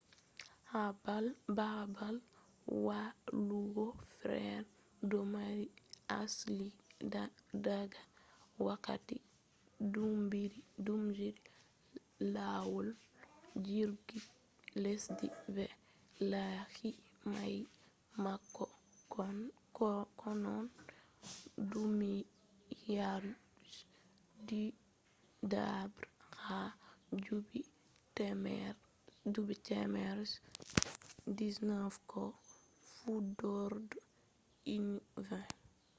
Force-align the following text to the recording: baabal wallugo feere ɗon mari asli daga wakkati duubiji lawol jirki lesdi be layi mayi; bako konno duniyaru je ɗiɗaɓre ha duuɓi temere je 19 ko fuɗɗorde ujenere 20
baabal 1.57 2.15
wallugo 2.85 3.85
feere 4.17 4.65
ɗon 5.09 5.25
mari 5.35 5.65
asli 6.19 6.67
daga 7.65 8.01
wakkati 8.65 9.17
duubiji 10.85 11.29
lawol 12.33 12.87
jirki 13.65 14.19
lesdi 14.83 15.27
be 15.55 15.65
layi 16.31 16.91
mayi; 17.31 17.61
bako 18.23 18.63
konno 20.19 20.53
duniyaru 21.71 23.31
je 24.47 24.61
ɗiɗaɓre 25.45 26.09
ha 26.43 26.59
duuɓi 27.23 27.59
temere 28.15 30.25
je 31.37 31.49
19 31.69 32.09
ko 32.11 32.21
fuɗɗorde 32.99 33.97
ujenere 34.73 35.47
20 35.55 35.55